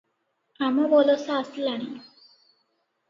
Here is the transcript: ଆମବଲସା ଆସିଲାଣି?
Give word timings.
ଆମବଲସା 0.67 1.37
ଆସିଲାଣି? 1.43 1.93